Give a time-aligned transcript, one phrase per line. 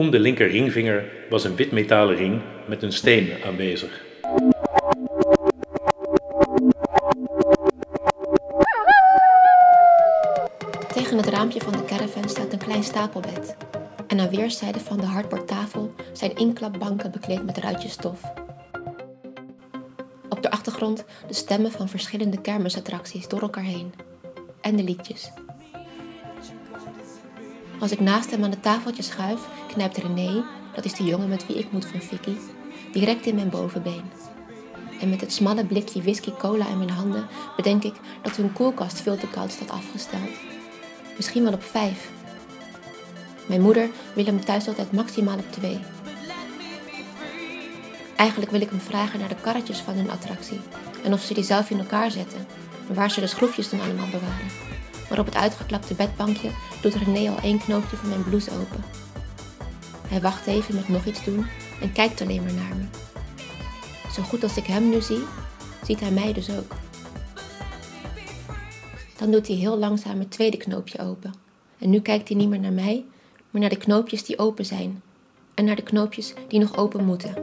[0.00, 4.04] Om de linker ringvinger was een wit metalen ring met een steen aanwezig.
[10.92, 13.56] Tegen het raampje van de caravan staat een klein stapelbed.
[14.06, 18.32] En aan weerszijden van de hardboardtafel zijn inklapbanken bekleed met ruitjes stof.
[20.28, 23.92] Op de achtergrond de stemmen van verschillende kermisattracties door elkaar heen.
[24.60, 25.32] En de liedjes.
[27.80, 29.40] Als ik naast hem aan de tafeltje schuif,
[29.72, 30.44] knijpt René,
[30.74, 32.36] dat is de jongen met wie ik moet van Vicky,
[32.92, 34.02] direct in mijn bovenbeen.
[35.00, 39.00] En met het smalle blikje whisky cola in mijn handen bedenk ik dat hun koelkast
[39.00, 40.30] veel te koud staat afgesteld.
[41.16, 42.10] Misschien wel op vijf.
[43.46, 45.78] Mijn moeder wil hem thuis altijd maximaal op twee.
[48.16, 50.60] Eigenlijk wil ik hem vragen naar de karretjes van hun attractie
[51.04, 52.46] en of ze die zelf in elkaar zetten
[52.88, 54.79] en waar ze de schroefjes dan allemaal bewaren.
[55.10, 56.50] Maar op het uitgeklapte bedbankje
[56.82, 58.84] doet René al één knoopje van mijn blouse open.
[60.08, 61.46] Hij wacht even met nog iets doen
[61.80, 62.84] en kijkt alleen maar naar me.
[64.12, 65.22] Zo goed als ik hem nu zie,
[65.82, 66.74] ziet hij mij dus ook.
[69.18, 71.34] Dan doet hij heel langzaam het tweede knoopje open.
[71.78, 73.04] En nu kijkt hij niet meer naar mij,
[73.50, 75.02] maar naar de knoopjes die open zijn.
[75.54, 77.34] En naar de knoopjes die nog open moeten.